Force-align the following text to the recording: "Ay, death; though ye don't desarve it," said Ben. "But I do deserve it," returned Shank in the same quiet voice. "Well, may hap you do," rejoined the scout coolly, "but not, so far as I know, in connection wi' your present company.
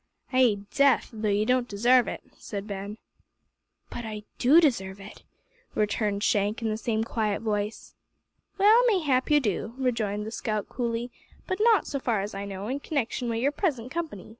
"Ay, 0.33 0.57
death; 0.71 1.11
though 1.13 1.29
ye 1.29 1.45
don't 1.45 1.67
desarve 1.67 2.07
it," 2.07 2.23
said 2.35 2.65
Ben. 2.65 2.97
"But 3.91 4.03
I 4.03 4.23
do 4.39 4.59
deserve 4.59 4.99
it," 4.99 5.21
returned 5.75 6.23
Shank 6.23 6.59
in 6.63 6.69
the 6.69 6.75
same 6.75 7.03
quiet 7.03 7.43
voice. 7.43 7.93
"Well, 8.57 8.83
may 8.87 9.01
hap 9.01 9.29
you 9.29 9.39
do," 9.39 9.75
rejoined 9.77 10.25
the 10.25 10.31
scout 10.31 10.67
coolly, 10.67 11.11
"but 11.45 11.59
not, 11.61 11.85
so 11.85 11.99
far 11.99 12.21
as 12.21 12.33
I 12.33 12.45
know, 12.45 12.67
in 12.67 12.79
connection 12.79 13.29
wi' 13.29 13.35
your 13.35 13.51
present 13.51 13.91
company. 13.91 14.29